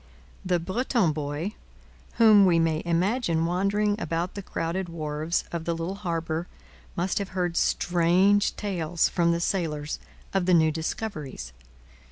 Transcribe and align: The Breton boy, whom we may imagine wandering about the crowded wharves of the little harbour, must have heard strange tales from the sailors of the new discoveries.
The 0.43 0.57
Breton 0.59 1.11
boy, 1.11 1.53
whom 2.13 2.43
we 2.47 2.57
may 2.57 2.81
imagine 2.85 3.45
wandering 3.45 4.01
about 4.01 4.33
the 4.33 4.41
crowded 4.41 4.89
wharves 4.89 5.43
of 5.51 5.65
the 5.65 5.75
little 5.75 5.93
harbour, 5.93 6.47
must 6.95 7.19
have 7.19 7.29
heard 7.37 7.55
strange 7.55 8.55
tales 8.55 9.09
from 9.09 9.31
the 9.31 9.39
sailors 9.39 9.99
of 10.33 10.47
the 10.47 10.55
new 10.55 10.71
discoveries. 10.71 11.53